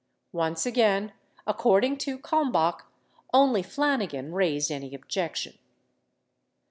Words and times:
Once 0.33 0.65
again 0.65 1.13
according 1.45 1.95
to 1.95 2.17
Kalm 2.17 2.51
bach, 2.51 2.91
only 3.35 3.61
Flanigan 3.61 4.33
raised 4.33 4.71
any 4.71 4.95
objection. 4.95 5.59